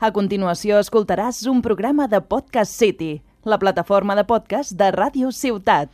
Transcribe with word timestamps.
A 0.00 0.08
continuació 0.16 0.78
escoltaràs 0.80 1.42
un 1.50 1.58
programa 1.60 2.06
de 2.08 2.22
Podcast 2.24 2.72
City, 2.72 3.18
la 3.44 3.58
plataforma 3.60 4.14
de 4.16 4.22
podcast 4.24 4.72
de 4.72 4.88
Ràdio 4.94 5.28
Ciutat. 5.28 5.92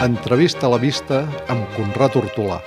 Entrevista 0.00 0.64
a 0.64 0.72
la 0.72 0.80
vista 0.80 1.26
amb 1.52 1.68
Conrad 1.76 2.16
Hortolà. 2.16 2.62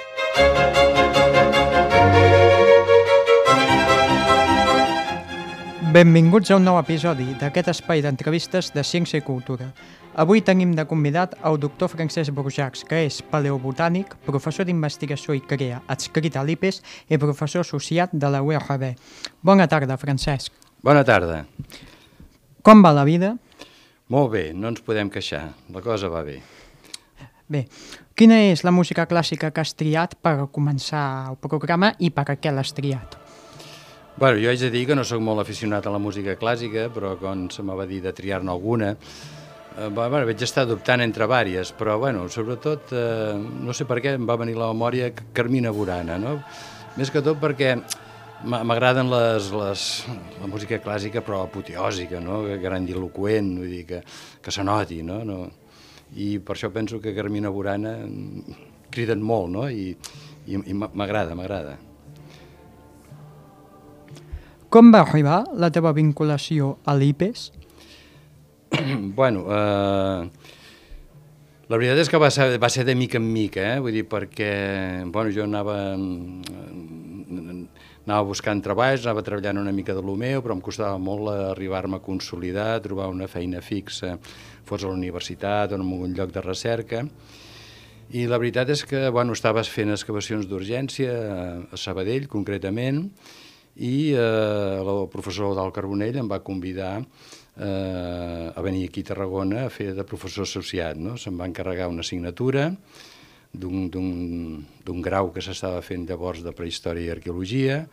Benvinguts 5.94 6.50
a 6.50 6.55
un 6.57 6.64
nou 6.66 6.80
episodi 6.80 7.36
d'aquest 7.38 7.68
espai 7.70 8.00
d'entrevistes 8.02 8.71
de 8.73 8.82
Ciència 8.82 9.20
i 9.20 9.21
Cultura. 9.21 9.68
Avui 10.18 10.42
tenim 10.42 10.71
de 10.74 10.88
convidat 10.89 11.36
el 11.46 11.60
doctor 11.61 11.92
Francesc 11.92 12.34
Borjacs, 12.34 12.82
que 12.89 13.04
és 13.06 13.20
paleobotànic, 13.29 14.15
professor 14.25 14.65
d'investigació 14.65 15.37
i 15.37 15.43
crea 15.46 15.84
adscrit 15.93 16.34
a 16.34 16.42
l'IPES 16.48 16.82
i 17.14 17.21
professor 17.21 17.61
associat 17.61 18.10
de 18.10 18.34
la 18.34 18.42
URB. 18.42 18.87
Bona 19.46 19.70
tarda, 19.70 20.00
Francesc. 20.01 20.50
Bona 20.82 21.06
tarda. 21.06 21.43
Com 22.65 22.82
va 22.82 22.96
la 22.98 23.06
vida? 23.06 23.36
Molt 24.10 24.34
bé, 24.34 24.48
no 24.57 24.73
ens 24.73 24.82
podem 24.82 25.14
queixar. 25.14 25.51
La 25.70 25.86
cosa 25.86 26.10
va 26.10 26.25
bé. 26.25 26.39
Bé, 27.46 27.68
quina 28.18 28.42
és 28.50 28.65
la 28.65 28.73
música 28.73 29.06
clàssica 29.06 29.54
que 29.54 29.62
has 29.62 29.78
triat 29.78 30.18
per 30.18 30.39
començar 30.50 31.29
el 31.29 31.37
programa 31.37 31.93
i 32.00 32.09
per 32.09 32.31
què 32.34 32.50
l'has 32.50 32.73
triat? 32.73 33.20
Bueno, 34.23 34.39
jo 34.39 34.47
haig 34.47 34.61
de 34.61 34.69
dir 34.72 34.86
que 34.88 34.95
no 34.95 35.03
sóc 35.03 35.19
molt 35.19 35.41
aficionat 35.41 35.83
a 35.83 35.91
la 35.91 36.00
música 36.00 36.38
clàssica, 36.39 36.86
però 36.95 37.09
quan 37.19 37.41
se 37.52 37.59
m'ha 37.59 37.83
dit 37.83 38.05
de 38.05 38.14
triar-ne 38.16 38.53
alguna, 38.53 38.94
eh, 38.95 39.89
bueno, 39.89 40.22
vaig 40.30 40.45
estar 40.47 40.64
dubtant 40.64 41.03
entre 41.03 41.27
vàries, 41.27 41.73
però 41.75 41.98
bueno, 42.00 42.30
sobretot, 42.30 42.94
eh, 42.95 43.36
no 43.36 43.75
sé 43.75 43.83
per 43.83 44.00
què 44.00 44.16
em 44.16 44.23
va 44.23 44.39
venir 44.39 44.56
la 44.56 44.72
memòria 44.72 45.11
Carmina 45.33 45.75
Burana, 45.75 46.16
no? 46.17 46.38
Més 46.95 47.11
que 47.11 47.20
tot 47.20 47.44
perquè 47.44 47.75
m'agraden 48.48 49.11
les, 49.11 49.52
les, 49.52 49.86
la 50.39 50.48
música 50.48 50.80
clàssica, 50.80 51.20
però 51.20 51.44
apoteòsica, 51.44 52.23
no? 52.23 52.45
grandiloquent, 52.64 53.58
vull 53.59 53.76
dir, 53.76 53.86
que, 53.92 54.03
que 54.42 54.52
se 54.55 54.64
noti, 54.64 55.03
no? 55.03 55.26
no? 55.28 55.50
I 56.16 56.38
per 56.39 56.55
això 56.55 56.72
penso 56.72 57.03
que 57.03 57.11
Carmina 57.11 57.52
Burana 57.52 57.98
criden 58.89 59.20
molt, 59.20 59.52
no? 59.52 59.67
I, 59.67 59.98
i, 60.48 60.61
i 60.64 60.80
m'agrada, 60.80 61.36
m'agrada. 61.36 61.81
Com 64.74 64.88
va 64.90 65.04
arribar 65.04 65.44
la 65.62 65.68
teva 65.70 65.92
vinculació 65.94 66.80
a 66.90 66.96
l'IPES? 66.98 67.42
bueno, 69.20 69.44
eh, 69.54 70.24
la 71.70 71.78
veritat 71.78 72.02
és 72.02 72.10
que 72.10 72.18
va 72.18 72.32
ser, 72.34 72.48
va 72.58 72.72
ser 72.74 72.82
de 72.88 72.96
mica 72.98 73.20
en 73.22 73.28
mica, 73.36 73.68
eh? 73.76 73.84
vull 73.86 73.94
dir, 73.94 74.08
perquè 74.10 74.50
bueno, 75.14 75.30
jo 75.36 75.46
anava, 75.46 75.76
anava 78.08 78.26
buscant 78.32 78.64
treballs, 78.66 79.06
anava 79.06 79.22
treballant 79.22 79.62
una 79.62 79.76
mica 79.78 79.94
de 79.94 80.02
lo 80.02 80.18
meu, 80.18 80.42
però 80.42 80.58
em 80.58 80.66
costava 80.66 80.98
molt 80.98 81.30
arribar-me 81.36 82.02
a 82.02 82.06
consolidar, 82.10 82.82
trobar 82.82 83.12
una 83.14 83.30
feina 83.30 83.62
fixa, 83.62 84.18
fos 84.66 84.82
a 84.82 84.90
la 84.90 84.98
universitat 84.98 85.70
o 85.70 85.78
en 85.78 85.86
algun 85.86 86.18
lloc 86.18 86.34
de 86.34 86.42
recerca, 86.50 87.06
i 88.10 88.26
la 88.26 88.42
veritat 88.42 88.74
és 88.74 88.82
que 88.90 89.06
bueno, 89.14 89.38
estaves 89.38 89.70
fent 89.70 89.94
excavacions 89.94 90.50
d'urgència 90.50 91.14
a 91.70 91.78
Sabadell, 91.78 92.26
concretament, 92.26 93.06
i 93.76 94.14
eh, 94.14 94.82
el 94.82 95.08
professor 95.14 95.56
del 95.58 95.72
Carbonell 95.74 96.20
em 96.22 96.30
va 96.30 96.44
convidar 96.46 96.98
eh, 97.00 98.52
a 98.54 98.62
venir 98.62 98.88
aquí 98.90 99.02
a 99.02 99.10
Tarragona 99.14 99.66
a 99.66 99.72
fer 99.74 99.94
de 99.98 100.06
professor 100.06 100.46
associat. 100.46 100.98
No? 100.98 101.18
Se'm 101.18 101.40
va 101.40 101.50
encarregar 101.50 101.90
una 101.90 102.06
assignatura 102.06 102.70
d'un 103.54 105.02
grau 105.06 105.30
que 105.34 105.42
s'estava 105.46 105.82
fent 105.86 106.08
llavors 106.10 106.42
de 106.42 106.54
prehistòria 106.58 107.06
i 107.06 107.14
arqueologia 107.14 107.83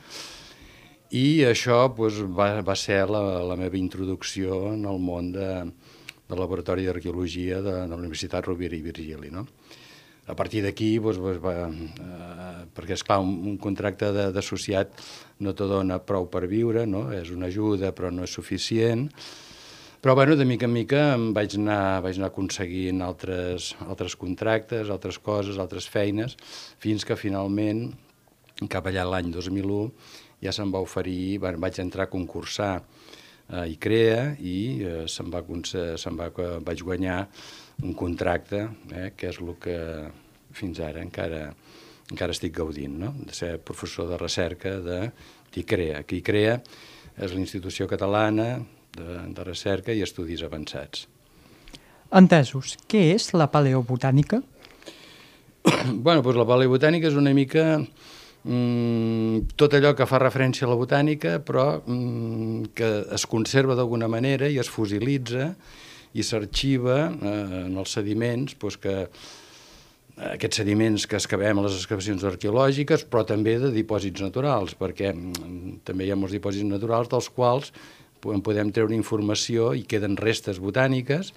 i 1.11 1.43
això 1.45 1.83
doncs, 1.91 2.23
va, 2.33 2.63
va 2.63 2.77
ser 2.79 3.03
la, 3.11 3.43
la 3.45 3.57
meva 3.59 3.77
introducció 3.77 4.71
en 4.73 4.87
el 4.87 5.01
món 5.03 5.33
de, 5.35 5.51
del 6.31 6.39
laboratori 6.39 6.87
d'arqueologia 6.87 7.59
de, 7.61 7.75
de 7.83 7.91
la 7.91 7.99
Universitat 7.99 8.47
Rovira 8.47 8.77
i 8.79 8.85
Virgili. 8.85 9.33
No? 9.35 9.45
A 10.31 10.37
partir 10.39 10.63
d'aquí, 10.63 10.95
doncs, 11.03 11.19
doncs, 11.19 11.41
va, 11.43 11.55
eh, 11.67 12.65
perquè 12.77 12.95
és 12.97 13.05
clar, 13.07 13.21
un, 13.25 13.35
un 13.51 13.57
contracte 13.59 14.11
d'associat 14.35 14.95
no 15.45 15.55
te 15.57 15.67
dona 15.67 15.99
prou 16.07 16.29
per 16.31 16.47
viure, 16.51 16.87
no? 16.87 17.09
és 17.15 17.33
una 17.35 17.49
ajuda 17.51 17.91
però 17.97 18.13
no 18.15 18.27
és 18.27 18.35
suficient, 18.35 19.09
però 20.01 20.15
bueno, 20.17 20.37
de 20.37 20.47
mica 20.49 20.65
en 20.65 20.73
mica 20.73 21.01
em 21.13 21.27
vaig 21.37 21.59
anar, 21.59 22.01
vaig 22.07 22.17
anar 22.17 22.31
aconseguint 22.31 23.03
altres, 23.05 23.75
altres 23.85 24.17
contractes, 24.17 24.89
altres 24.89 25.19
coses, 25.21 25.59
altres 25.61 25.89
feines, 25.93 26.39
fins 26.81 27.05
que 27.05 27.19
finalment, 27.21 27.91
cap 28.73 28.87
allà 28.89 29.05
l'any 29.09 29.29
2001, 29.35 29.91
ja 30.41 30.55
se'm 30.57 30.73
va 30.73 30.81
oferir, 30.81 31.41
vaig 31.43 31.83
entrar 31.83 32.07
a 32.09 32.13
concursar 32.13 32.73
a 33.51 33.67
ICREA 33.67 34.37
i 34.39 34.57
eh, 34.87 35.03
se'm 35.11 35.29
va, 35.33 35.43
se'm 35.69 36.17
va, 36.17 36.31
vaig 36.65 36.85
guanyar 36.87 37.25
un 37.83 37.95
contracte, 37.95 38.67
eh, 38.93 39.13
que 39.17 39.31
és 39.31 39.39
el 39.41 39.55
que 39.61 39.77
fins 40.57 40.81
ara 40.85 41.03
encara, 41.03 41.51
encara 42.11 42.35
estic 42.35 42.55
gaudint, 42.57 42.99
no? 43.01 43.15
de 43.19 43.35
ser 43.37 43.57
professor 43.65 44.09
de 44.11 44.19
recerca 44.21 44.77
de 44.85 45.01
TICREA, 45.55 46.03
que 46.05 46.21
ICREA 46.21 46.59
és 47.21 47.33
la 47.33 47.41
institució 47.41 47.89
catalana 47.91 48.53
de, 48.97 49.09
de 49.35 49.47
recerca 49.47 49.95
i 49.95 50.03
estudis 50.05 50.43
avançats. 50.47 51.07
Entesos. 52.11 52.75
Què 52.91 53.11
és 53.15 53.31
la 53.39 53.47
paleobotànica? 53.53 54.41
bueno, 56.05 56.23
doncs 56.25 56.39
la 56.39 56.49
paleobotànica 56.49 57.11
és 57.11 57.19
una 57.19 57.33
mica 57.37 57.67
mm, 57.79 59.53
tot 59.61 59.77
allò 59.79 59.95
que 59.95 60.09
fa 60.11 60.19
referència 60.23 60.67
a 60.67 60.73
la 60.73 60.79
botànica, 60.81 61.39
però 61.45 61.69
mm, 61.79 62.73
que 62.75 62.91
es 63.15 63.27
conserva 63.31 63.77
d'alguna 63.79 64.11
manera 64.11 64.51
i 64.51 64.59
es 64.59 64.73
fosilitza 64.73 65.53
i 66.15 66.25
s'arxiva 66.27 66.99
eh, 67.11 67.37
en 67.67 67.79
els 67.79 67.95
sediments 67.97 68.57
doncs 68.59 68.81
que 68.81 68.97
aquests 70.21 70.61
sediments 70.61 71.07
que 71.09 71.17
excavem 71.17 71.61
a 71.61 71.65
les 71.65 71.79
excavacions 71.79 72.25
arqueològiques, 72.29 73.07
però 73.09 73.23
també 73.25 73.57
de 73.63 73.71
dipòsits 73.73 74.21
naturals, 74.21 74.75
perquè 74.77 75.15
mm, 75.15 75.81
també 75.87 76.07
hi 76.07 76.13
ha 76.13 76.19
molts 76.19 76.35
dipòsits 76.37 76.69
naturals 76.69 77.09
dels 77.13 77.31
quals 77.33 77.73
en 78.29 78.43
podem 78.45 78.69
treure 78.75 78.93
informació 78.93 79.71
i 79.73 79.87
queden 79.89 80.19
restes 80.21 80.61
botàniques, 80.61 81.33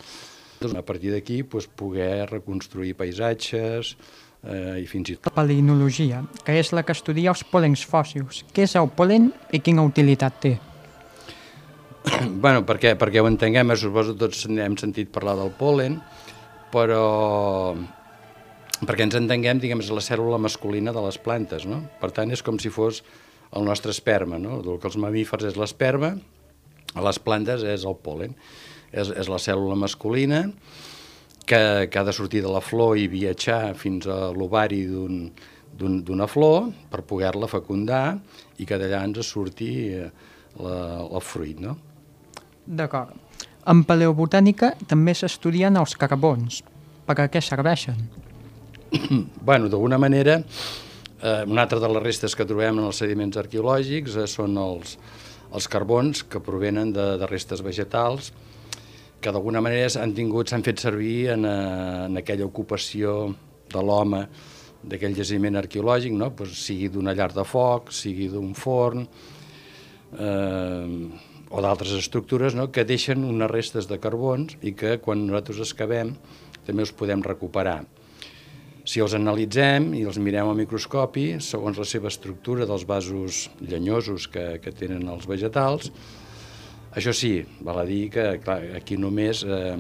doncs, 0.59 0.75
a 0.75 0.84
partir 0.84 1.13
d'aquí 1.13 1.41
doncs, 1.44 1.69
poder 1.79 2.28
reconstruir 2.31 2.97
paisatges 3.00 3.95
eh, 4.44 4.84
i 4.84 4.85
fins 4.90 5.13
i 5.13 5.17
tot... 5.17 5.31
Palinologia, 5.35 6.23
que 6.44 6.59
és 6.59 6.73
la 6.75 6.84
que 6.84 6.95
estudia 6.95 7.31
els 7.31 7.45
pòlens 7.47 7.85
fòssils. 7.88 8.44
Què 8.51 8.67
és 8.67 8.75
el 8.79 8.91
pol·len 8.91 9.31
i 9.55 9.63
quina 9.63 9.88
utilitat 9.88 10.44
té? 10.44 10.57
bueno, 12.44 12.64
perquè, 12.68 12.96
perquè 13.00 13.22
ho 13.22 13.28
entenguem, 13.30 13.72
eh, 13.72 13.80
suposo 13.80 14.16
tots 14.19 14.46
hem 14.50 14.78
sentit 14.80 15.12
parlar 15.14 15.36
del 15.40 15.52
pol·len, 15.59 16.00
però 16.74 17.75
perquè 18.84 19.08
ens 19.08 19.18
entenguem, 19.19 19.62
diguem, 19.64 19.84
és 19.84 19.91
la 19.94 20.03
cèl·lula 20.03 20.40
masculina 20.41 20.94
de 20.96 21.03
les 21.06 21.19
plantes, 21.22 21.68
no? 21.69 21.84
Per 22.02 22.12
tant, 22.16 22.31
és 22.34 22.44
com 22.44 22.59
si 22.59 22.72
fos 22.74 23.03
el 23.53 23.64
nostre 23.68 23.94
esperma, 23.94 24.40
no? 24.41 24.59
El 24.62 24.80
que 24.81 24.90
els 24.90 25.00
mamífers 25.00 25.52
és 25.53 25.59
l'esperma, 25.59 26.16
a 26.94 27.03
les 27.06 27.19
plantes 27.22 27.64
és 27.66 27.86
el 27.88 27.96
pol·len. 28.03 28.35
És, 28.91 29.09
és 29.09 29.30
la 29.31 29.40
cèl·lula 29.41 29.78
masculina 29.80 30.44
que, 31.47 31.88
que 31.90 32.00
ha 32.00 32.03
de 32.06 32.14
sortir 32.14 32.44
de 32.44 32.52
la 32.52 32.62
flor 32.62 32.97
i 33.00 33.08
viatjar 33.09 33.74
fins 33.80 34.06
a 34.06 34.28
l'ovari 34.35 34.84
d'una 34.85 36.28
flor 36.30 36.70
per 36.91 37.02
poder-la 37.09 37.50
fecundar 37.50 38.20
i 38.62 38.68
que 38.70 38.78
d'allà 38.78 39.02
ens 39.08 39.25
surti 39.25 39.72
eh, 39.97 40.12
la, 40.59 40.78
el 41.09 41.25
fruit, 41.25 41.58
no? 41.64 41.74
D'acord. 42.66 43.16
En 43.68 43.84
paleobotànica 43.88 44.73
també 44.88 45.16
s'estudien 45.16 45.76
els 45.79 45.96
carbons. 45.99 46.61
Per 47.08 47.16
a 47.20 47.28
què 47.32 47.41
serveixen? 47.43 47.99
bueno, 49.47 49.70
d'alguna 49.72 49.99
manera, 49.99 50.40
eh, 50.40 51.43
una 51.47 51.64
altra 51.64 51.79
de 51.79 51.91
les 51.91 52.03
restes 52.03 52.35
que 52.35 52.47
trobem 52.47 52.79
en 52.79 52.88
els 52.88 52.99
sediments 53.03 53.40
arqueològics 53.40 54.17
eh, 54.20 54.28
són 54.28 54.58
els, 54.59 54.97
els 55.52 55.67
carbons 55.72 56.23
que 56.28 56.43
provenen 56.43 56.93
de, 56.96 57.14
de 57.20 57.29
restes 57.32 57.64
vegetals 57.64 58.32
que 59.23 59.32
d'alguna 59.32 59.61
manera 59.64 59.88
han 60.02 60.11
tingut, 60.16 60.52
s'han 60.52 60.66
fet 60.66 60.82
servir 60.84 61.29
en, 61.32 61.46
eh, 61.47 62.05
en 62.09 62.20
aquella 62.20 62.46
ocupació 62.46 63.32
de 63.72 63.84
l'home 63.84 64.26
d'aquell 64.84 65.16
jaciment 65.16 65.55
arqueològic, 65.55 66.11
no? 66.20 66.34
pues, 66.35 66.58
sigui 66.66 66.90
d'una 66.91 67.14
llar 67.16 67.32
de 67.32 67.46
foc, 67.47 67.93
sigui 67.96 68.28
d'un 68.28 68.52
forn, 68.53 69.08
eh, 70.20 71.33
o 71.53 71.61
d'altres 71.61 71.94
estructures 72.00 72.58
no? 72.58 72.72
que 72.73 72.85
deixen 72.90 73.23
unes 73.28 73.52
restes 73.52 73.88
de 73.90 74.00
carbons 74.02 74.58
i 74.66 74.73
que 74.73 74.97
quan 75.03 75.28
nosaltres 75.28 75.61
excavem 75.67 76.16
també 76.66 76.82
els 76.82 76.96
podem 76.97 77.22
recuperar. 77.22 77.84
Si 78.84 79.00
els 79.00 79.14
analitzem 79.16 79.94
i 79.96 80.02
els 80.03 80.17
mirem 80.20 80.50
al 80.50 80.59
microscopi, 80.59 81.38
segons 81.40 81.78
la 81.79 81.85
seva 81.88 82.09
estructura 82.11 82.66
dels 82.67 82.84
vasos 82.90 83.46
llenyosos 83.61 84.28
que, 84.28 84.58
que 84.59 84.73
tenen 84.76 85.08
els 85.14 85.29
vegetals, 85.29 85.94
Això 86.94 87.09
sí, 87.09 87.40
val 87.66 87.79
a 87.82 87.85
dir 87.90 88.03
que 88.14 88.23
clar, 88.44 88.59
aquí 88.78 89.00
només 89.02 89.41
eh, 89.41 89.78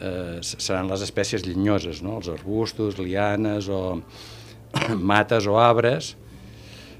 eh, 0.00 0.38
seran 0.40 0.88
les 0.88 1.02
espècies 1.04 1.44
llenyoses, 1.44 2.00
no? 2.04 2.16
els 2.22 2.30
arbustos, 2.32 2.96
lianes 2.96 3.68
o 3.68 4.00
mates 5.12 5.48
o 5.50 5.58
arbres, 5.60 6.14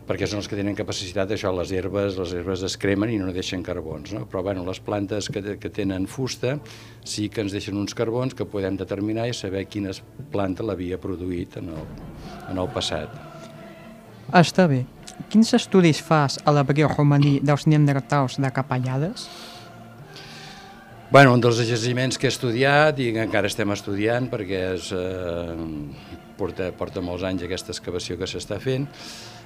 perquè 0.08 0.28
són 0.28 0.42
els 0.42 0.48
que 0.50 0.58
tenen 0.58 0.76
capacitat, 0.76 1.30
això, 1.32 1.52
les 1.56 1.72
herbes, 1.72 2.18
les 2.20 2.34
herbes 2.36 2.64
es 2.68 2.76
cremen 2.80 3.12
i 3.14 3.18
no 3.20 3.32
deixen 3.32 3.62
carbons, 3.64 4.12
no? 4.16 4.24
però 4.28 4.42
bueno, 4.44 4.64
les 4.66 4.80
plantes 4.84 5.30
que, 5.32 5.56
que 5.60 5.70
tenen 5.72 6.08
fusta 6.10 6.58
sí 7.04 7.30
que 7.32 7.44
ens 7.44 7.54
deixen 7.56 7.78
uns 7.80 7.96
carbons 7.96 8.36
que 8.36 8.46
podem 8.48 8.76
determinar 8.80 9.28
i 9.30 9.36
saber 9.36 9.64
quina 9.70 9.94
planta 10.32 10.66
l'havia 10.66 11.00
produït 11.00 11.56
en 11.62 11.72
el, 11.72 11.88
en 12.50 12.60
el 12.60 12.68
passat. 12.74 13.12
Està 14.32 14.68
bé. 14.68 14.84
Quins 15.30 15.52
estudis 15.56 16.00
fas 16.02 16.38
a 16.44 16.52
l'abrió 16.52 16.88
romaní 16.90 17.38
dels 17.44 17.68
neandertals 17.70 18.38
de 18.42 18.50
Capellades? 18.52 19.28
Bueno, 21.14 21.34
un 21.36 21.42
dels 21.44 21.60
jaciments 21.68 22.18
que 22.18 22.26
he 22.26 22.32
estudiat 22.32 22.98
i 22.98 23.12
que 23.14 23.22
encara 23.22 23.46
estem 23.46 23.70
estudiant 23.70 24.26
perquè 24.32 24.62
és, 24.74 24.88
eh, 24.90 26.23
porta, 26.38 26.70
porta 26.76 27.02
molts 27.04 27.24
anys 27.26 27.44
aquesta 27.46 27.72
excavació 27.74 28.18
que 28.20 28.28
s'està 28.30 28.58
fent, 28.62 28.88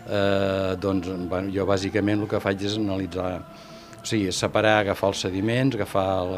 eh, 0.06 0.76
doncs 0.80 1.10
bueno, 1.28 1.52
jo 1.54 1.66
bàsicament 1.68 2.24
el 2.24 2.30
que 2.30 2.40
faig 2.42 2.64
és 2.64 2.78
analitzar, 2.80 3.32
o 3.98 4.06
sigui, 4.06 4.32
separar, 4.32 4.80
agafar 4.82 5.12
els 5.12 5.26
sediments, 5.26 5.76
agafar 5.76 6.08
el, 6.22 6.34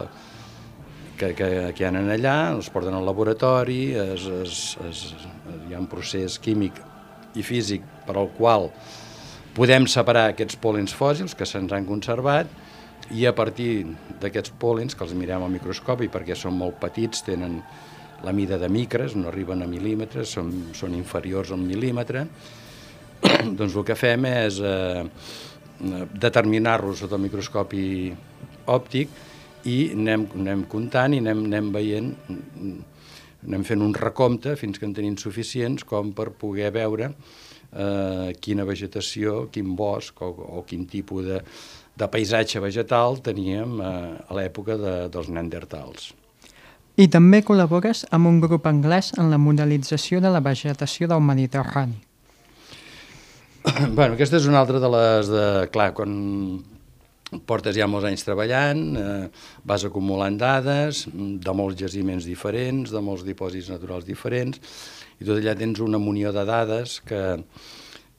que, 1.20 1.34
que, 1.36 1.48
que 1.76 1.84
hi 1.84 1.86
ha 1.86 1.92
allà, 1.92 2.36
els 2.54 2.70
porten 2.72 2.96
al 2.96 3.04
laboratori, 3.04 3.82
es, 3.92 4.24
es, 4.40 4.62
es, 4.88 5.04
hi 5.68 5.76
ha 5.76 5.82
un 5.82 5.88
procés 5.90 6.38
químic 6.40 6.80
i 7.36 7.44
físic 7.46 7.84
per 8.06 8.16
al 8.18 8.30
qual 8.38 8.70
podem 9.54 9.86
separar 9.90 10.30
aquests 10.30 10.56
pòlens 10.62 10.94
fòssils 10.96 11.36
que 11.36 11.46
se'ns 11.46 11.74
han 11.76 11.86
conservat 11.88 12.50
i 13.10 13.26
a 13.26 13.34
partir 13.34 13.84
d'aquests 14.22 14.54
pòlens, 14.62 14.94
que 14.94 15.04
els 15.04 15.14
mirem 15.18 15.42
al 15.42 15.52
microscopi 15.52 16.08
perquè 16.12 16.36
són 16.38 16.56
molt 16.58 16.78
petits, 16.82 17.24
tenen 17.26 17.58
la 18.24 18.32
mida 18.36 18.58
de 18.60 18.68
micres, 18.68 19.16
no 19.16 19.30
arriben 19.30 19.62
a 19.64 19.68
mil·límetres, 19.70 20.34
són, 20.36 20.52
són 20.76 20.94
inferiors 20.96 21.50
a 21.50 21.56
un 21.56 21.64
mil·límetre, 21.68 22.26
doncs 23.58 23.74
el 23.76 23.86
que 23.86 23.96
fem 23.98 24.26
és 24.30 24.60
eh, 24.64 25.04
determinar-los 25.80 27.04
sota 27.04 27.16
el 27.16 27.24
microscopi 27.24 27.84
òptic 28.70 29.12
i 29.68 29.78
anem, 29.94 30.26
anem 30.40 30.64
comptant 30.70 31.14
i 31.16 31.20
anem, 31.20 31.44
anem 31.48 31.70
veient, 31.74 32.10
anem 33.46 33.64
fent 33.64 33.84
un 33.84 33.94
recompte 33.96 34.56
fins 34.60 34.78
que 34.78 34.88
en 34.88 34.96
tenim 34.96 35.16
suficients 35.20 35.84
com 35.88 36.12
per 36.16 36.30
poder 36.40 36.70
veure 36.76 37.10
eh, 37.10 38.30
quina 38.40 38.68
vegetació, 38.68 39.46
quin 39.52 39.74
bosc 39.76 40.20
o, 40.24 40.32
o 40.60 40.64
quin 40.68 40.86
tipus 40.90 41.28
de, 41.28 41.42
de 41.96 42.08
paisatge 42.12 42.60
vegetal 42.60 43.20
teníem 43.24 43.78
eh, 43.80 43.92
a 44.28 44.36
l'època 44.36 44.76
de, 44.80 44.96
dels 45.12 45.32
neandertals. 45.32 46.12
I 47.00 47.06
també 47.08 47.38
col·labores 47.40 48.02
amb 48.12 48.28
un 48.28 48.42
grup 48.42 48.66
anglès 48.68 49.14
en 49.16 49.30
la 49.32 49.38
modelització 49.40 50.18
de 50.20 50.28
la 50.32 50.42
vegetació 50.44 51.06
del 51.08 51.22
Mediterrani. 51.24 51.96
bueno, 53.96 54.16
aquesta 54.18 54.36
és 54.36 54.48
una 54.50 54.60
altra 54.60 54.80
de 54.82 54.90
les 54.92 55.30
de... 55.32 55.46
Clar, 55.72 55.94
quan 55.96 56.12
portes 57.48 57.76
ja 57.78 57.86
molts 57.88 58.08
anys 58.10 58.26
treballant, 58.26 58.82
eh, 59.00 59.28
vas 59.64 59.86
acumulant 59.86 60.36
dades 60.36 61.06
de 61.14 61.54
molts 61.56 61.78
jaciments 61.80 62.26
diferents, 62.28 62.92
de 62.92 63.02
molts 63.06 63.24
dipòsits 63.24 63.70
naturals 63.72 64.04
diferents, 64.04 64.60
i 65.20 65.28
tot 65.28 65.38
allà 65.38 65.54
tens 65.56 65.80
una 65.80 66.00
munió 66.02 66.34
de 66.36 66.44
dades 66.44 66.98
que, 67.06 67.22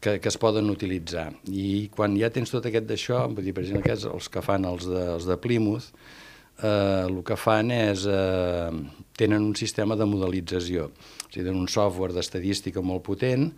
que, 0.01 0.15
que 0.23 0.31
es 0.31 0.39
poden 0.41 0.73
utilitzar. 0.73 1.27
I 1.53 1.91
quan 1.93 2.17
ja 2.17 2.31
tens 2.33 2.49
tot 2.53 2.65
aquest 2.65 2.89
d'això, 2.89 3.27
per 3.35 3.45
exemple, 3.45 3.83
aquests, 3.83 4.09
els 4.09 4.31
que 4.31 4.45
fan 4.45 4.65
els 4.69 4.89
de, 4.89 5.05
els 5.19 5.29
de 5.29 5.37
Plymouth, 5.43 5.91
eh, 6.63 7.05
el 7.07 7.21
que 7.27 7.37
fan 7.37 7.71
és, 7.75 8.05
eh, 8.07 8.71
tenen 9.17 9.41
un 9.41 9.55
sistema 9.55 9.95
de 9.95 10.05
modelització, 10.05 10.89
o 10.91 11.29
sigui, 11.29 11.45
tenen 11.45 11.59
un 11.59 11.69
software 11.69 12.13
d'estadística 12.13 12.81
molt 12.81 13.03
potent, 13.03 13.51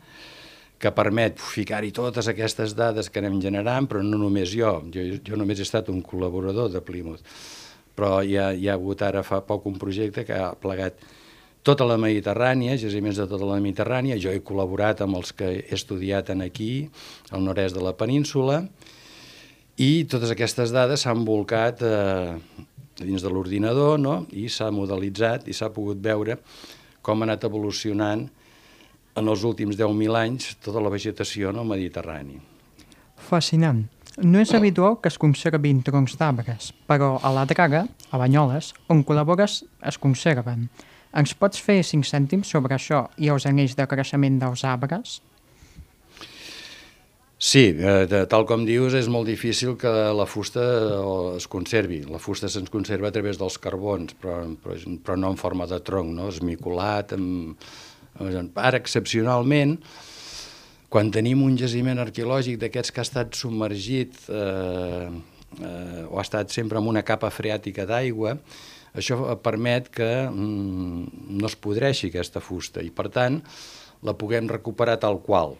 que 0.84 0.92
permet 0.92 1.40
ficar-hi 1.40 1.94
totes 1.96 2.28
aquestes 2.28 2.74
dades 2.76 3.10
que 3.10 3.22
anem 3.22 3.40
generant, 3.42 3.88
però 3.88 4.02
no 4.04 4.18
només 4.20 4.52
jo, 4.52 4.82
jo, 4.92 5.04
jo 5.24 5.40
només 5.40 5.60
he 5.60 5.68
estat 5.68 5.90
un 5.94 6.02
col·laborador 6.04 6.72
de 6.74 6.82
Plymouth, 6.84 7.24
però 7.96 8.18
hi 8.26 8.36
ha, 8.36 8.52
hi 8.52 8.68
ha 8.68 8.76
hagut 8.76 9.04
ara 9.06 9.24
fa 9.24 9.40
poc 9.48 9.70
un 9.70 9.78
projecte 9.80 10.26
que 10.28 10.36
ha 10.36 10.52
plegat 10.60 11.00
tota 11.64 11.88
la 11.88 11.96
Mediterrània, 11.96 12.76
jaciments 12.76 13.22
de 13.22 13.28
tota 13.32 13.48
la 13.48 13.62
Mediterrània, 13.64 14.20
jo 14.20 14.34
he 14.34 14.44
col·laborat 14.44 15.06
amb 15.06 15.22
els 15.22 15.32
que 15.32 15.54
he 15.62 15.78
estudiat 15.78 16.34
en 16.34 16.44
aquí, 16.44 16.90
al 17.32 17.46
nord-est 17.46 17.78
de 17.78 17.86
la 17.86 17.96
península, 17.96 18.66
i 19.80 20.04
totes 20.12 20.34
aquestes 20.36 20.74
dades 20.76 21.06
s'han 21.06 21.24
volcat 21.26 21.80
eh, 21.82 22.36
dins 23.00 23.24
de 23.24 23.31
l'ordinador 23.31 24.00
no? 24.00 24.24
i 24.31 24.48
s'ha 24.50 24.69
modelitzat 24.72 25.48
i 25.48 25.56
s'ha 25.56 25.72
pogut 25.74 26.01
veure 26.04 26.38
com 27.01 27.22
ha 27.22 27.28
anat 27.28 27.44
evolucionant 27.50 28.28
en 29.16 29.30
els 29.30 29.44
últims 29.45 29.78
10.000 29.78 30.18
anys 30.18 30.54
tota 30.63 30.81
la 30.81 30.92
vegetació 30.94 31.51
en 31.51 31.60
el 31.62 31.68
Mediterrani. 31.69 32.40
Fascinant. 33.18 33.84
No 34.22 34.42
és 34.42 34.54
habitual 34.54 35.00
que 35.01 35.10
es 35.10 35.18
conservin 35.18 35.81
troncs 35.86 36.16
d'arbres, 36.19 36.69
però 36.90 37.16
a 37.25 37.31
la 37.34 37.48
Draga, 37.50 37.88
a 38.13 38.18
Banyoles, 38.22 38.74
on 38.94 39.01
col·labores, 39.06 39.63
es 39.81 39.98
conserven. 39.98 40.68
Ens 41.18 41.34
pots 41.38 41.62
fer 41.62 41.80
5 41.86 42.06
cèntims 42.10 42.50
sobre 42.54 42.78
això 42.78 43.07
i 43.18 43.30
els 43.34 43.48
anells 43.50 43.74
de 43.78 43.88
creixement 43.89 44.38
dels 44.42 44.63
arbres? 44.69 45.19
Sí, 47.44 47.75
eh, 47.75 48.06
de, 48.07 48.22
tal 48.31 48.45
com 48.48 48.62
dius, 48.63 48.94
és 48.95 49.10
molt 49.12 49.28
difícil 49.28 49.74
que 49.75 49.92
la 50.16 50.24
fusta 50.24 50.63
eh, 50.63 51.00
es 51.36 51.48
conservi. 51.51 51.98
La 52.07 52.22
fusta 52.24 52.48
se'ns 52.48 52.72
conserva 52.72 53.10
a 53.10 53.12
través 53.12 53.36
dels 53.42 53.57
carbons, 53.60 54.13
però, 54.16 54.38
però, 54.63 54.78
però 55.04 55.18
no 55.19 55.34
en 55.34 55.40
forma 55.42 55.68
de 55.68 55.81
tronc, 55.84 56.13
no? 56.16 56.30
esmiculat. 56.31 57.12
Amb... 57.18 57.66
Ara, 58.24 58.80
excepcionalment, 58.80 59.75
quan 60.88 61.12
tenim 61.12 61.42
un 61.44 61.57
jaciment 61.60 62.00
arqueològic 62.00 62.62
d'aquests 62.62 62.95
que 62.95 63.04
ha 63.04 63.07
estat 63.10 63.36
submergit 63.36 64.22
eh, 64.30 65.10
eh, 65.10 66.06
o 66.07 66.22
ha 66.22 66.24
estat 66.24 66.56
sempre 66.56 66.80
amb 66.80 66.94
una 66.94 67.04
capa 67.04 67.34
freàtica 67.34 67.84
d'aigua, 67.89 68.38
això 68.96 69.19
permet 69.44 69.92
que 69.92 70.12
mm, 70.30 71.28
no 71.42 71.51
es 71.51 71.60
podreixi 71.60 72.07
aquesta 72.07 72.39
fusta 72.39 72.80
i, 72.80 72.88
per 72.88 73.10
tant, 73.12 73.42
la 74.00 74.16
puguem 74.16 74.48
recuperar 74.48 74.96
tal 75.04 75.19
qual. 75.28 75.57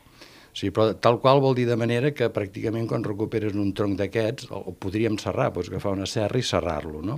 Sigui, 0.54 0.70
però 0.76 0.94
tal 1.02 1.18
qual 1.22 1.42
vol 1.42 1.56
dir 1.58 1.66
de 1.66 1.78
manera 1.80 2.12
que 2.14 2.30
pràcticament 2.30 2.86
quan 2.90 3.06
recuperes 3.06 3.56
un 3.58 3.72
tronc 3.74 3.98
d'aquests, 3.98 4.52
el 4.54 4.76
podríem 4.78 5.18
serrar, 5.22 5.50
doncs 5.54 5.72
agafar 5.72 5.96
una 5.98 6.06
serra 6.10 6.38
i 6.38 6.46
serrar-lo, 6.46 7.02
no? 7.02 7.18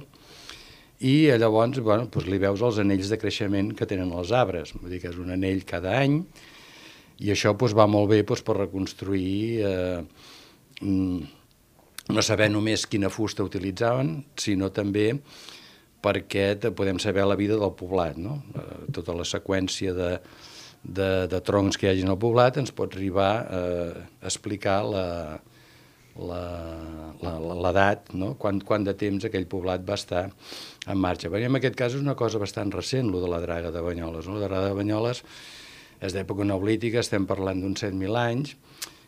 I 1.04 1.28
llavors 1.36 1.82
bueno, 1.84 2.08
doncs 2.08 2.30
li 2.32 2.40
veus 2.40 2.64
els 2.64 2.80
anells 2.80 3.12
de 3.12 3.20
creixement 3.20 3.74
que 3.76 3.88
tenen 3.90 4.14
els 4.16 4.32
arbres, 4.32 4.72
vull 4.80 4.94
dir 4.94 5.02
que 5.04 5.12
és 5.12 5.20
un 5.20 5.34
anell 5.36 5.66
cada 5.68 5.98
any, 6.00 6.22
i 7.20 7.32
això 7.32 7.52
doncs, 7.52 7.76
va 7.76 7.90
molt 7.92 8.14
bé 8.14 8.22
doncs, 8.24 8.44
per 8.48 8.56
reconstruir, 8.62 9.66
eh, 9.68 10.00
mm, 10.80 11.20
no 12.16 12.24
saber 12.24 12.48
només 12.54 12.88
quina 12.88 13.12
fusta 13.12 13.44
utilitzaven, 13.44 14.16
sinó 14.40 14.72
també 14.72 15.10
perquè 16.06 16.72
podem 16.78 17.00
saber 17.02 17.26
la 17.26 17.36
vida 17.36 17.58
del 17.60 17.76
poblat, 17.76 18.16
no? 18.16 18.44
Eh, 18.56 18.92
tota 18.96 19.16
la 19.18 19.26
seqüència 19.28 19.92
de, 19.98 20.12
de, 20.86 21.10
de 21.32 21.42
troncs 21.42 21.78
que 21.78 21.88
hi 21.88 21.92
hagi 21.94 22.06
al 22.06 22.20
poblat 22.22 22.60
ens 22.62 22.72
pot 22.76 22.94
arribar 22.94 23.32
eh, 23.50 24.06
a 24.22 24.30
explicar 24.30 24.80
la, 24.86 25.06
l'edat, 26.16 28.14
no? 28.16 28.34
quant, 28.40 28.62
quant 28.64 28.86
de 28.86 28.94
temps 28.98 29.26
aquell 29.28 29.48
poblat 29.52 29.84
va 29.88 29.98
estar 30.00 30.26
en 30.30 31.02
marxa. 31.02 31.32
Perquè 31.32 31.50
en 31.50 31.60
aquest 31.60 31.76
cas 31.80 31.98
és 31.98 32.02
una 32.04 32.16
cosa 32.16 32.40
bastant 32.40 32.72
recent, 32.76 33.10
lo 33.12 33.22
de 33.24 33.32
la 33.32 33.42
draga 33.44 33.74
de 33.74 33.84
Banyoles. 33.84 34.30
No? 34.30 34.40
La 34.40 34.48
draga 34.48 34.72
de 34.72 34.78
Banyoles 34.78 35.24
és 36.06 36.16
d'època 36.16 36.46
neolítica, 36.48 37.02
estem 37.02 37.26
parlant 37.28 37.62
d'uns 37.62 37.84
7.000 37.84 38.22
anys, 38.22 38.56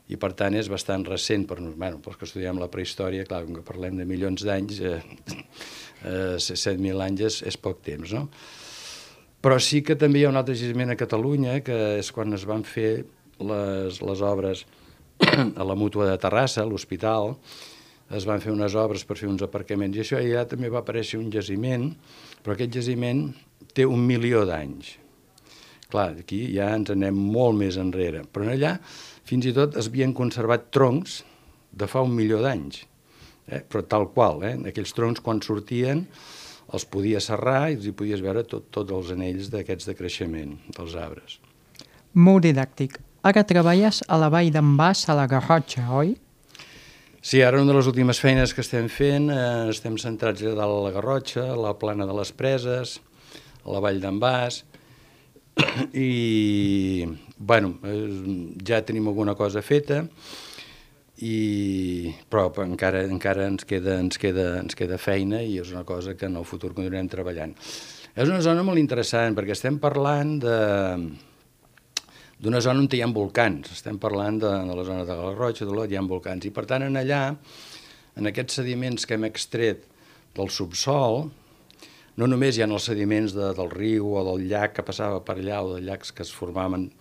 i 0.07 0.15
per 0.19 0.31
tant 0.39 0.55
és 0.55 0.69
bastant 0.71 1.03
recent 1.07 1.43
per, 1.47 1.59
bueno, 1.59 1.99
pels 2.03 2.19
que 2.19 2.27
estudiem 2.27 2.59
la 2.61 2.69
prehistòria, 2.71 3.25
clar, 3.27 3.43
com 3.45 3.59
que 3.59 3.65
parlem 3.67 3.99
de 3.99 4.05
milions 4.07 4.43
d'anys, 4.47 4.79
eh, 4.79 5.01
eh, 6.07 6.37
7.000 6.39 7.03
anys 7.03 7.25
és, 7.27 7.41
és 7.51 7.59
poc 7.59 7.83
temps, 7.85 8.15
no? 8.15 8.27
Però 9.41 9.59
sí 9.61 9.83
que 9.85 9.95
també 9.99 10.21
hi 10.21 10.25
ha 10.25 10.31
un 10.31 10.39
altre 10.39 10.55
jaciment 10.57 10.89
a 10.91 10.97
Catalunya, 10.97 11.59
que 11.65 11.77
és 11.99 12.09
quan 12.11 12.33
es 12.33 12.45
van 12.49 12.63
fer 12.65 13.05
les, 13.37 14.01
les 14.01 14.21
obres 14.25 14.65
a 15.61 15.65
la 15.65 15.75
mútua 15.77 16.09
de 16.09 16.17
Terrassa, 16.21 16.63
a 16.63 16.69
l'hospital, 16.69 17.35
es 18.17 18.25
van 18.25 18.41
fer 18.41 18.53
unes 18.53 18.75
obres 18.79 19.03
per 19.05 19.17
fer 19.19 19.27
uns 19.29 19.43
aparcaments, 19.45 19.97
i 19.97 20.03
això 20.03 20.19
allà 20.19 20.45
també 20.49 20.71
va 20.73 20.81
aparèixer 20.81 21.19
un 21.19 21.29
jaciment, 21.33 21.89
però 22.43 22.55
aquest 22.55 22.79
jaciment 22.79 23.27
té 23.77 23.85
un 23.85 24.05
milió 24.07 24.45
d'anys. 24.47 24.95
Clar, 25.91 26.09
aquí 26.23 26.41
ja 26.55 26.71
ens 26.75 26.91
anem 26.91 27.15
molt 27.15 27.55
més 27.59 27.77
enrere, 27.79 28.25
però 28.31 28.49
allà 28.51 28.77
fins 29.27 29.47
i 29.47 29.53
tot 29.55 29.77
es 29.79 29.89
havien 29.91 30.15
conservat 30.15 30.69
troncs 30.75 31.21
de 31.77 31.87
fa 31.87 32.01
un 32.03 32.13
milió 32.15 32.41
d'anys, 32.43 32.81
eh? 33.47 33.61
però 33.61 33.83
tal 33.87 34.09
qual, 34.15 34.43
eh? 34.47 34.55
aquells 34.71 34.95
troncs 34.95 35.23
quan 35.23 35.43
sortien 35.43 36.05
els 36.73 36.85
podia 36.85 37.21
serrar 37.23 37.69
i 37.71 37.77
els 37.77 37.87
hi 37.87 37.93
podies 37.95 38.23
veure 38.23 38.43
tots 38.43 38.67
tot 38.75 38.91
els 38.91 39.11
anells 39.15 39.51
d'aquests 39.53 39.87
de 39.87 39.95
creixement 39.95 40.55
dels 40.75 40.95
arbres. 40.99 41.39
Molt 42.13 42.43
didàctic. 42.47 42.97
Ara 43.27 43.43
treballes 43.47 44.01
a 44.07 44.17
la 44.19 44.29
vall 44.31 44.51
d'en 44.53 44.75
Bas, 44.79 45.03
a 45.09 45.15
la 45.17 45.27
Garrotxa, 45.31 45.87
oi? 45.91 46.15
Sí, 47.27 47.41
ara 47.43 47.59
una 47.59 47.73
de 47.73 47.77
les 47.79 47.87
últimes 47.89 48.19
feines 48.23 48.53
que 48.55 48.63
estem 48.63 48.87
fent, 48.87 49.29
eh, 49.33 49.69
estem 49.73 49.97
centrats 49.99 50.43
a 50.43 50.53
dalt 50.55 50.77
a 50.77 50.83
la 50.85 50.93
Garrotxa, 50.95 51.43
a 51.51 51.59
la 51.59 51.73
plana 51.75 52.05
de 52.07 52.15
les 52.15 52.31
Preses, 52.31 52.99
a 53.65 53.73
la 53.73 53.81
Vall 53.83 53.99
d'en 53.99 54.19
Bas, 54.21 54.61
i, 55.93 57.07
bueno, 57.37 57.73
eh, 57.83 58.53
ja 58.63 58.83
tenim 58.85 59.09
alguna 59.11 59.35
cosa 59.35 59.61
feta, 59.65 60.05
i, 61.17 62.13
però 62.29 62.51
encara, 62.61 63.01
encara 63.09 63.47
ens, 63.49 63.65
queda, 63.65 63.97
ens, 64.03 64.19
queda, 64.21 64.49
ens 64.61 64.77
queda 64.77 64.99
feina 65.01 65.41
i 65.41 65.57
és 65.61 65.71
una 65.73 65.85
cosa 65.87 66.13
que 66.17 66.27
en 66.29 66.37
el 66.37 66.45
futur 66.45 66.75
continuarem 66.75 67.09
treballant. 67.09 67.55
És 68.17 68.29
una 68.29 68.41
zona 68.45 68.65
molt 68.65 68.81
interessant 68.81 69.37
perquè 69.37 69.55
estem 69.55 69.79
parlant 69.81 70.37
de 70.43 70.59
d'una 72.37 72.61
zona 72.61 72.83
on 72.83 72.89
hi 72.93 73.01
ha 73.01 73.09
volcans. 73.09 73.71
Estem 73.73 73.97
parlant 73.97 74.37
de, 74.37 74.51
de 74.69 74.77
la 74.77 74.85
zona 74.85 75.05
de 75.05 75.15
la 75.17 75.33
Roja, 75.33 75.65
de 75.65 75.73
l'Ot, 75.73 75.89
hi 75.89 75.97
ha 75.97 76.05
volcans. 76.05 76.45
I 76.45 76.53
per 76.53 76.67
tant, 76.69 76.85
en 76.85 76.99
allà, 76.99 77.21
en 78.17 78.29
aquests 78.29 78.59
sediments 78.61 79.07
que 79.09 79.17
hem 79.17 79.25
extret 79.25 79.87
del 80.37 80.51
subsol, 80.53 81.23
no 82.17 82.27
només 82.29 82.57
hi 82.57 82.61
ha 82.61 82.69
els 82.69 82.85
sediments 82.89 83.33
de, 83.33 83.51
del 83.57 83.71
riu 83.73 84.13
o 84.13 84.25
del 84.25 84.45
llac 84.51 84.77
que 84.77 84.85
passava 84.85 85.23
per 85.25 85.39
allà 85.39 85.63
o 85.63 85.73
dels 85.73 85.85
llacs 85.89 86.13
que 86.13 86.25
es 86.25 86.33
formaven 86.33 86.91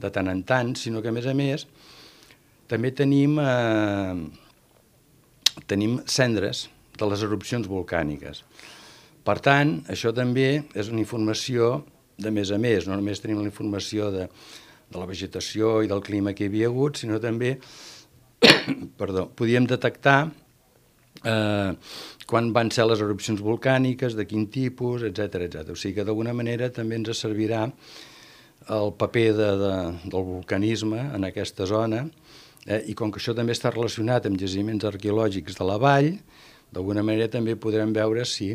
de 0.00 0.10
tant 0.10 0.30
en 0.32 0.42
tant, 0.42 0.74
sinó 0.74 1.02
que 1.02 1.10
a 1.10 1.14
més 1.14 1.26
a 1.30 1.36
més 1.38 1.66
també 2.70 2.92
tenim, 2.94 3.38
eh, 3.42 4.14
tenim 5.66 5.98
cendres 6.06 6.68
de 6.98 7.08
les 7.10 7.22
erupcions 7.26 7.66
volcàniques. 7.68 8.44
Per 9.26 9.38
tant, 9.44 9.80
això 9.92 10.14
també 10.16 10.62
és 10.74 10.88
una 10.88 11.02
informació 11.02 11.84
de 12.20 12.30
més 12.32 12.50
a 12.52 12.58
més, 12.60 12.86
no 12.86 12.96
només 12.96 13.20
tenim 13.20 13.40
la 13.40 13.48
informació 13.48 14.10
de, 14.14 14.28
de 14.90 14.98
la 15.00 15.08
vegetació 15.08 15.80
i 15.84 15.90
del 15.90 16.02
clima 16.04 16.34
que 16.36 16.44
hi 16.44 16.50
havia 16.52 16.68
hagut, 16.70 17.00
sinó 17.00 17.20
també 17.22 17.56
perdó, 19.00 19.26
podíem 19.36 19.66
detectar 19.68 20.30
eh, 21.24 21.72
quan 22.30 22.52
van 22.56 22.70
ser 22.74 22.86
les 22.88 23.02
erupcions 23.02 23.40
volcàniques, 23.42 24.16
de 24.16 24.26
quin 24.28 24.46
tipus, 24.52 25.04
etc 25.08 25.46
etc. 25.46 25.74
O 25.74 25.78
sigui 25.78 25.98
que 25.98 26.06
d'alguna 26.06 26.34
manera 26.36 26.70
també 26.74 27.00
ens 27.00 27.12
servirà 27.18 27.66
el 28.70 28.92
paper 29.00 29.28
de, 29.34 29.50
de, 29.60 29.74
del 30.12 30.26
volcanisme 30.28 31.00
en 31.16 31.26
aquesta 31.26 31.66
zona, 31.66 32.04
eh, 32.66 32.82
i 32.90 32.94
com 32.94 33.12
que 33.12 33.20
això 33.20 33.34
també 33.36 33.54
està 33.56 33.72
relacionat 33.72 34.26
amb 34.26 34.40
jaciments 34.40 34.86
arqueològics 34.88 35.58
de 35.58 35.66
la 35.66 35.78
vall, 35.80 36.12
d'alguna 36.70 37.02
manera 37.02 37.30
també 37.30 37.56
podrem 37.58 37.92
veure 37.92 38.24
si 38.28 38.52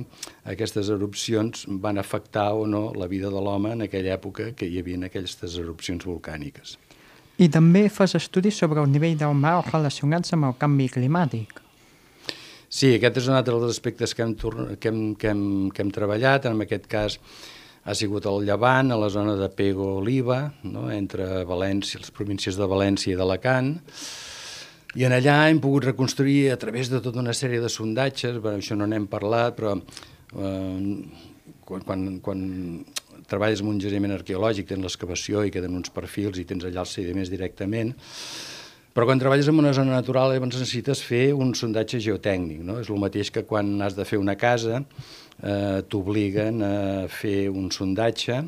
aquestes 0.47 0.89
erupcions 0.93 1.65
van 1.83 1.99
afectar 1.99 2.53
o 2.55 2.65
no 2.67 2.93
la 2.95 3.09
vida 3.11 3.29
de 3.29 3.41
l'home 3.41 3.73
en 3.75 3.85
aquella 3.87 4.15
època 4.15 4.53
que 4.55 4.69
hi 4.69 4.79
havia 4.79 5.01
aquestes 5.09 5.57
erupcions 5.59 6.05
volcàniques. 6.07 6.77
I 7.35 7.49
també 7.51 7.89
fas 7.91 8.15
estudis 8.15 8.55
sobre 8.55 8.79
el 8.79 8.91
nivell 8.91 9.17
del 9.19 9.35
mar 9.35 9.57
relacionats 9.67 10.31
amb 10.33 10.47
el 10.47 10.55
canvi 10.59 10.87
climàtic. 10.93 11.59
Sí, 12.69 12.93
aquest 12.95 13.19
és 13.19 13.27
un 13.27 13.35
altre 13.35 13.57
dels 13.59 13.75
aspectes 13.75 14.15
que 14.15 14.23
hem, 14.23 14.33
que 14.79 14.89
hem, 14.89 15.01
que 15.19 15.29
hem, 15.31 15.43
que 15.71 15.83
hem 15.83 15.91
treballat, 15.95 16.47
en 16.47 16.63
aquest 16.63 16.87
cas 16.91 17.19
ha 17.85 17.93
sigut 17.93 18.25
el 18.25 18.47
Llevant, 18.47 18.91
a 18.91 18.97
la 18.97 19.11
zona 19.13 19.35
de 19.37 19.49
Pego-Oliva, 19.53 20.39
no? 20.65 20.87
entre 20.91 21.43
València, 21.45 22.01
les 22.01 22.13
províncies 22.13 22.57
de 22.57 22.67
València 22.69 23.13
i 23.13 23.19
d'Alacant, 23.19 23.75
i 24.95 25.05
en 25.05 25.13
allà 25.13 25.37
hem 25.51 25.59
pogut 25.61 25.89
reconstruir 25.91 26.49
a 26.53 26.57
través 26.57 26.89
de 26.89 27.01
tota 27.03 27.21
una 27.21 27.35
sèrie 27.35 27.61
de 27.61 27.69
sondatges, 27.69 28.39
bueno, 28.41 28.63
això 28.63 28.77
no 28.79 28.87
n'hem 28.89 29.05
parlat, 29.11 29.57
però 29.57 29.75
eh, 29.75 30.79
quan, 31.67 31.85
quan, 31.85 32.05
quan 32.25 32.45
treballes 33.29 33.61
en 33.61 33.69
un 33.73 33.81
jaciment 33.83 34.15
arqueològic, 34.15 34.69
tens 34.71 34.85
l'excavació 34.85 35.43
i 35.45 35.53
queden 35.53 35.77
uns 35.77 35.93
perfils 35.93 36.39
i 36.41 36.45
tens 36.47 36.65
allà 36.65 36.85
els 36.85 36.97
sediments 36.97 37.29
directament, 37.33 37.93
però 38.95 39.09
quan 39.09 39.19
treballes 39.19 39.49
en 39.51 39.59
una 39.59 39.73
zona 39.75 39.91
natural 39.91 40.31
llavors 40.31 40.55
necessites 40.55 41.01
fer 41.03 41.33
un 41.35 41.51
sondatge 41.59 41.99
geotècnic, 41.99 42.61
no? 42.63 42.79
és 42.79 42.87
el 42.87 43.01
mateix 43.01 43.31
que 43.35 43.43
quan 43.43 43.73
has 43.83 43.97
de 43.97 44.05
fer 44.07 44.21
una 44.21 44.37
casa 44.39 44.79
eh, 44.79 45.81
t'obliguen 45.91 46.63
a 46.63 46.77
fer 47.11 47.49
un 47.51 47.67
sondatge 47.75 48.39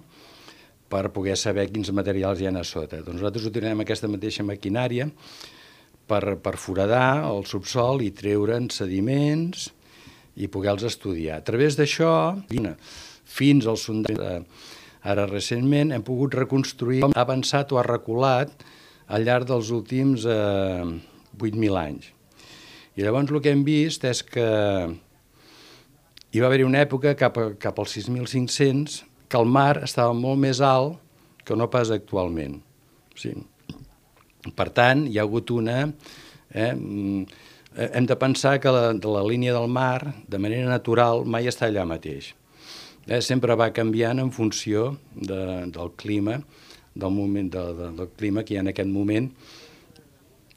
per 0.88 1.10
poder 1.12 1.36
saber 1.36 1.68
quins 1.68 1.92
materials 1.92 2.40
hi 2.40 2.48
ha 2.48 2.54
a 2.56 2.64
sota. 2.64 3.02
Doncs 3.04 3.20
nosaltres 3.20 3.50
utilitzem 3.50 3.84
aquesta 3.84 4.08
mateixa 4.08 4.48
maquinària, 4.48 5.10
per, 6.08 6.38
per 6.40 6.56
foradar 6.56 7.28
el 7.28 7.44
subsol 7.44 8.02
i 8.06 8.14
treure'n 8.16 8.72
sediments 8.72 9.68
i 10.40 10.48
poder-los 10.48 10.88
estudiar. 10.88 11.42
A 11.42 11.46
través 11.46 11.76
d'això, 11.76 12.38
fins 13.28 13.68
al 13.68 13.80
sondatge, 13.82 14.40
ara 15.04 15.28
recentment 15.28 15.92
hem 15.92 16.08
pogut 16.08 16.40
reconstruir 16.40 17.04
com 17.04 17.16
ha 17.16 17.28
avançat 17.28 17.74
o 17.76 17.82
ha 17.82 17.86
reculat 17.86 18.54
al 19.08 19.26
llarg 19.28 19.48
dels 19.48 19.72
últims 19.72 20.26
eh, 20.28 20.86
8.000 21.38 21.80
anys. 21.82 22.12
I 22.98 23.06
llavors 23.06 23.32
el 23.32 23.42
que 23.44 23.54
hem 23.54 23.64
vist 23.66 24.06
és 24.10 24.24
que 24.26 24.48
hi 26.34 26.42
va 26.42 26.48
haver 26.50 26.66
una 26.66 26.82
època 26.84 27.14
cap, 27.20 27.38
a, 27.38 27.52
cap 27.62 27.78
als 27.80 27.98
6.500 27.98 29.04
que 29.28 29.38
el 29.40 29.48
mar 29.52 29.84
estava 29.86 30.16
molt 30.18 30.40
més 30.42 30.62
alt 30.64 30.98
que 31.48 31.56
no 31.56 31.70
pas 31.72 31.92
actualment. 31.94 32.58
Sigui, 33.18 33.46
per 34.56 34.70
tant, 34.76 35.06
hi 35.08 35.20
ha 35.20 35.28
hagut 35.28 35.52
una... 35.56 35.84
Eh, 36.52 36.74
mm, 36.74 37.46
hem 37.78 38.08
de 38.10 38.16
pensar 38.18 38.56
que 38.60 38.72
la, 38.74 38.92
de 38.94 39.10
la 39.12 39.22
línia 39.22 39.54
del 39.54 39.68
mar, 39.70 40.14
de 40.28 40.40
manera 40.42 40.68
natural, 40.70 41.24
mai 41.30 41.48
està 41.50 41.68
allà 41.68 41.86
mateix. 41.86 42.32
Eh, 43.06 43.22
sempre 43.22 43.56
va 43.56 43.70
canviant 43.76 44.20
en 44.20 44.32
funció 44.34 44.96
de, 45.14 45.68
del 45.72 45.94
clima, 46.00 46.40
del, 47.00 47.14
moment, 47.14 47.52
de, 47.54 47.64
de, 47.78 47.92
del 48.00 48.12
clima 48.18 48.44
que 48.44 48.56
hi 48.56 48.60
ha 48.60 48.66
en 48.66 48.72
aquest 48.74 48.92
moment 48.92 49.30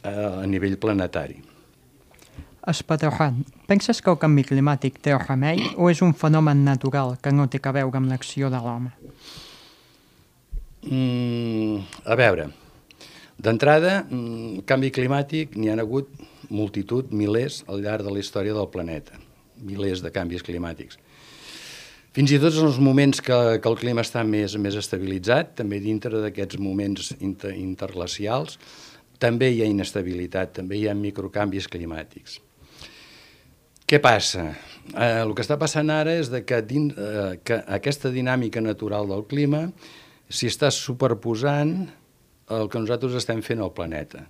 eh, 0.02 0.10
a 0.12 0.46
nivell 0.46 0.78
planetari. 0.80 1.40
Espaterran, 2.70 3.42
penses 3.68 4.02
que 4.04 4.12
el 4.12 4.18
canvi 4.20 4.44
climàtic 4.48 5.00
té 5.00 5.16
remei 5.16 5.62
o 5.76 5.88
és 5.92 6.02
un 6.04 6.12
fenomen 6.12 6.64
natural 6.66 7.16
que 7.22 7.32
no 7.32 7.48
té 7.48 7.60
a 7.64 7.76
veure 7.76 8.00
amb 8.02 8.12
l'acció 8.12 8.52
de 8.52 8.60
l'home? 8.60 8.92
Mm, 10.80 11.80
a 12.04 12.16
veure, 12.16 12.50
D'entrada, 13.40 14.04
mm, 14.04 14.66
canvi 14.68 14.90
climàtic, 14.92 15.54
n'hi 15.56 15.70
ha 15.70 15.76
hagut 15.80 16.08
multitud, 16.50 17.08
milers, 17.10 17.62
al 17.68 17.80
llarg 17.80 18.04
de 18.04 18.12
la 18.12 18.20
història 18.20 18.52
del 18.52 18.68
planeta. 18.68 19.16
Milers 19.64 20.02
de 20.04 20.10
canvis 20.12 20.44
climàtics. 20.44 20.98
Fins 22.10 22.32
i 22.34 22.40
tot 22.42 22.56
en 22.58 22.66
els 22.66 22.80
moments 22.82 23.20
que, 23.22 23.36
que 23.62 23.70
el 23.70 23.76
clima 23.78 24.02
està 24.02 24.24
més, 24.26 24.56
més 24.58 24.74
estabilitzat, 24.74 25.52
també 25.60 25.78
dintre 25.82 26.18
d'aquests 26.24 26.58
moments 26.58 27.12
inter, 27.22 27.52
interglacials, 27.54 28.58
també 29.22 29.52
hi 29.52 29.60
ha 29.62 29.68
inestabilitat, 29.70 30.56
també 30.56 30.80
hi 30.80 30.88
ha 30.90 30.96
microcanvis 30.96 31.68
climàtics. 31.70 32.40
Què 33.86 34.00
passa? 34.02 34.48
Eh, 34.90 35.20
el 35.20 35.36
que 35.38 35.44
està 35.44 35.58
passant 35.60 35.90
ara 35.94 36.16
és 36.18 36.32
de 36.32 36.42
que, 36.46 36.60
din, 36.66 36.90
eh, 36.90 37.38
que 37.46 37.60
aquesta 37.78 38.10
dinàmica 38.10 38.62
natural 38.62 39.06
del 39.10 39.24
clima 39.30 39.64
s'hi 40.30 40.50
està 40.50 40.70
superposant 40.74 41.76
el 42.50 42.70
que 42.70 42.82
nosaltres 42.82 43.14
estem 43.18 43.42
fent 43.46 43.62
al 43.62 43.74
planeta. 43.74 44.26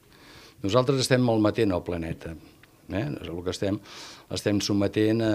Nosaltres 0.61 1.01
estem 1.07 1.25
malmetent 1.25 1.73
el 1.73 1.85
planeta. 1.85 2.35
Eh? 2.93 3.07
El 3.25 3.41
que 3.45 3.53
estem, 3.55 3.79
estem 4.35 4.61
sometent 4.65 5.23
a, 5.25 5.35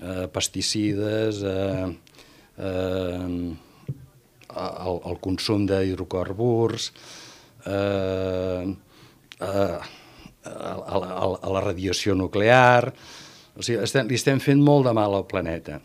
a 0.00 0.28
pesticides, 0.32 1.42
a, 1.46 1.88
a, 2.58 2.72
al, 4.50 5.00
al 5.06 5.18
consum 5.22 5.66
d'hidrocarburs, 5.68 6.90
a, 7.64 7.78
a, 9.40 9.52
a, 10.44 10.50
a, 10.50 11.00
a 11.36 11.54
la 11.54 11.64
radiació 11.64 12.16
nuclear, 12.18 12.90
o 13.56 13.62
sigui, 13.62 13.80
estem, 13.84 14.08
li 14.08 14.18
estem 14.18 14.40
fent 14.42 14.62
molt 14.64 14.88
de 14.88 14.94
mal 14.96 15.14
al 15.16 15.26
planeta. 15.28 15.80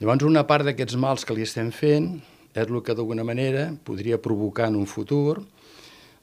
Llavors, 0.00 0.26
una 0.26 0.44
part 0.48 0.66
d'aquests 0.66 0.96
mals 1.00 1.26
que 1.26 1.36
li 1.36 1.44
estem 1.46 1.70
fent 1.74 2.16
és 2.54 2.68
el 2.68 2.80
que 2.86 2.94
d'alguna 2.94 3.26
manera 3.26 3.68
podria 3.86 4.20
provocar 4.22 4.70
en 4.70 4.78
un 4.78 4.86
futur 4.90 5.42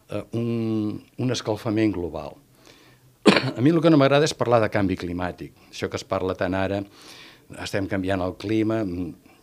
eh, 0.10 0.24
un, 0.38 1.02
un 1.18 1.36
escalfament 1.36 1.94
global. 1.96 2.36
A 3.26 3.62
mi 3.62 3.72
el 3.72 3.82
que 3.82 3.92
no 3.92 4.00
m'agrada 4.02 4.28
és 4.28 4.36
parlar 4.38 4.62
de 4.64 4.70
canvi 4.74 4.98
climàtic. 5.00 5.54
Això 5.70 5.90
que 5.90 6.00
es 6.00 6.06
parla 6.08 6.36
tant 6.38 6.56
ara, 6.58 6.82
estem 7.64 7.90
canviant 7.92 8.24
el 8.26 8.38
clima... 8.42 8.84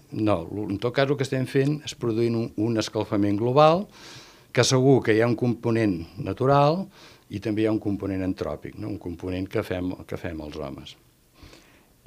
No, 0.08 0.38
en 0.64 0.78
tot 0.80 0.94
cas 0.96 1.04
el 1.04 1.18
que 1.20 1.26
estem 1.26 1.44
fent 1.44 1.74
és 1.84 1.92
produint 1.92 2.32
un, 2.32 2.46
un 2.64 2.80
escalfament 2.80 3.36
global 3.36 3.82
que 4.56 4.64
segur 4.64 5.02
que 5.04 5.12
hi 5.12 5.20
ha 5.20 5.26
un 5.28 5.34
component 5.36 5.98
natural 6.24 6.86
i 7.28 7.42
també 7.44 7.66
hi 7.66 7.66
ha 7.68 7.74
un 7.74 7.82
component 7.82 8.24
antròpic, 8.24 8.78
no? 8.80 8.88
un 8.88 8.96
component 8.96 9.44
que 9.52 9.60
fem, 9.60 9.90
que 10.08 10.16
fem 10.16 10.40
els 10.46 10.56
homes. 10.56 10.94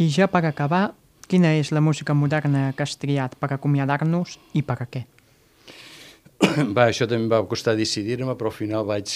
I 0.02 0.10
ja 0.10 0.26
per 0.34 0.42
acabar, 0.50 0.88
Quina 1.32 1.54
és 1.56 1.70
la 1.72 1.80
música 1.80 2.12
moderna 2.12 2.74
que 2.76 2.84
has 2.84 2.98
triat 3.00 3.38
per 3.40 3.54
acomiadar-nos 3.56 4.34
i 4.52 4.62
per 4.68 4.76
a 4.84 4.88
què? 4.92 5.06
Va, 6.76 6.90
això 6.90 7.08
també 7.08 7.32
va 7.32 7.46
costar 7.48 7.78
decidir-me, 7.80 8.36
però 8.36 8.52
al 8.52 8.58
final 8.58 8.84
vaig, 8.90 9.14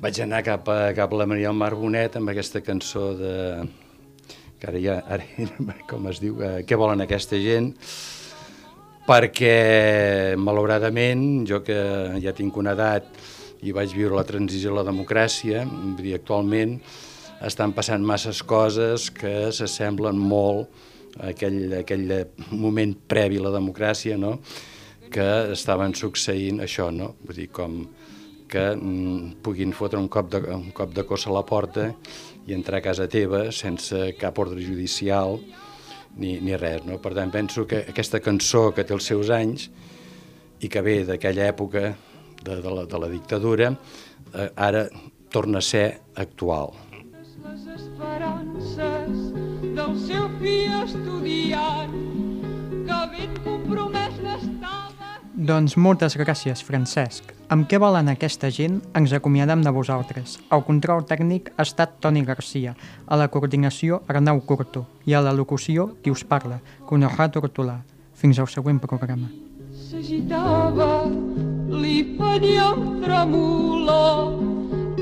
vaig 0.00 0.22
anar 0.24 0.40
cap 0.40 0.68
a, 0.72 0.94
cap 0.96 1.12
a 1.12 1.18
la 1.20 1.26
Maria 1.28 1.52
Mar 1.52 1.74
Bonet 1.76 2.16
amb 2.16 2.32
aquesta 2.32 2.62
cançó 2.64 3.10
de... 3.18 3.34
que 4.60 4.68
ara 4.70 4.80
ja, 4.80 4.96
ara, 5.04 5.26
com 5.90 6.08
es 6.08 6.20
diu, 6.22 6.40
eh, 6.40 6.62
què 6.64 6.78
volen 6.80 7.04
aquesta 7.04 7.36
gent? 7.40 7.74
Perquè, 9.04 10.36
malauradament, 10.40 11.44
jo 11.48 11.60
que 11.66 11.76
ja 12.22 12.32
tinc 12.36 12.56
una 12.56 12.72
edat 12.76 13.08
i 13.60 13.74
vaig 13.76 13.92
viure 13.92 14.16
la 14.16 14.24
transició 14.24 14.72
a 14.72 14.80
la 14.80 14.86
democràcia, 14.88 15.66
vull 15.68 16.00
dir, 16.00 16.16
actualment 16.16 16.78
estan 17.44 17.72
passant 17.76 18.04
masses 18.04 18.42
coses 18.44 19.08
que 19.12 19.50
s'assemblen 19.52 20.16
molt 20.16 20.68
a 21.18 21.32
aquell, 21.34 21.62
a 21.72 21.84
aquell 21.84 22.06
moment 22.52 22.92
previ 23.08 23.40
a 23.40 23.48
la 23.48 23.56
democràcia, 23.56 24.16
no? 24.20 24.38
que 25.10 25.26
estaven 25.52 25.92
succeint 25.98 26.60
això, 26.62 26.92
no? 26.94 27.16
Vull 27.26 27.40
dir, 27.40 27.48
com 27.50 27.80
que 28.50 28.74
mm, 28.74 29.40
puguin 29.44 29.72
fotre 29.76 30.00
un 30.00 30.08
cop, 30.10 30.30
de, 30.32 30.42
un 30.54 30.70
cop 30.74 30.92
de 30.94 31.04
cossa 31.06 31.30
a 31.30 31.36
la 31.36 31.44
porta 31.46 31.92
i 32.46 32.54
entrar 32.56 32.80
a 32.80 32.84
casa 32.84 33.06
teva 33.10 33.46
sense 33.54 34.10
cap 34.18 34.38
ordre 34.42 34.60
judicial 34.64 35.38
ni, 36.16 36.38
ni 36.42 36.56
res. 36.58 36.82
No? 36.86 36.98
Per 37.02 37.14
tant, 37.14 37.30
penso 37.30 37.66
que 37.70 37.84
aquesta 37.92 38.20
cançó 38.24 38.70
que 38.74 38.84
té 38.84 38.96
els 38.96 39.06
seus 39.06 39.30
anys 39.30 39.70
i 40.60 40.68
que 40.68 40.82
ve 40.84 41.00
d'aquella 41.08 41.46
època 41.48 41.94
de, 42.42 42.54
de, 42.56 42.70
la, 42.70 42.84
de 42.90 43.00
la 43.00 43.08
dictadura, 43.12 43.70
eh, 44.34 44.50
ara 44.56 44.86
torna 45.30 45.62
a 45.62 45.64
ser 45.64 46.00
actual. 46.18 46.74
Les 47.46 47.66
esperances 47.76 49.20
del 49.78 49.98
seu 50.02 50.26
fill 50.42 50.76
estudiant 50.82 51.98
que 52.84 53.02
ben 53.14 53.36
compromès 53.44 54.18
n'estava 54.24 54.90
doncs 55.40 55.78
moltes 55.80 56.18
gràcies, 56.20 56.60
Francesc. 56.60 57.39
Amb 57.50 57.66
què 57.66 57.80
volen 57.82 58.06
aquesta 58.06 58.46
gent 58.54 58.76
ens 58.94 59.10
acomiadem 59.16 59.64
de 59.66 59.70
vosaltres. 59.74 60.36
El 60.54 60.60
control 60.62 61.00
tècnic 61.02 61.48
ha 61.56 61.64
estat 61.66 61.96
Toni 61.98 62.20
Garcia, 62.22 62.76
a 63.10 63.16
la 63.18 63.26
coordinació 63.26 63.98
Arnau 64.06 64.38
Curto 64.46 64.84
i 65.10 65.16
a 65.18 65.22
la 65.26 65.32
locució 65.34 65.88
qui 66.04 66.14
us 66.14 66.22
parla, 66.22 66.60
Conoja 66.86 67.26
Tortolà. 67.34 67.80
Fins 68.14 68.38
al 68.38 68.46
següent 68.54 68.78
programa. 68.78 69.32
S'agitava, 69.74 71.10
li 71.74 72.14
faria 72.20 72.70
un 72.70 73.02
tremolor, 73.02 74.38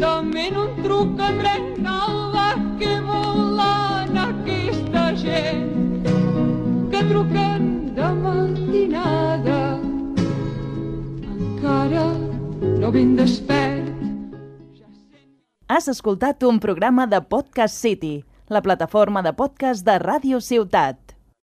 també 0.00 0.48
un 0.64 0.72
truc 0.80 1.20
en 1.28 1.44
rencava 1.50 2.48
que 2.80 2.94
volen 3.12 4.22
aquesta 4.24 5.10
gent 5.20 5.68
que 6.88 7.04
truquen 7.12 7.57
no 12.88 12.92
ben 12.92 13.16
despert. 13.16 13.84
Has 15.68 15.88
escoltat 15.92 16.42
un 16.42 16.58
programa 16.58 17.06
de 17.06 17.20
Podcast 17.20 17.76
City, 17.76 18.24
la 18.48 18.62
plataforma 18.62 19.20
de 19.22 19.34
podcast 19.36 19.84
de 19.84 19.98
Ràdio 20.00 20.40
Ciutat. 20.40 21.07